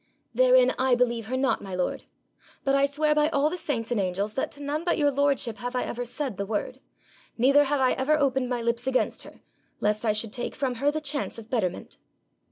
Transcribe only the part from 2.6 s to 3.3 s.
but I swear by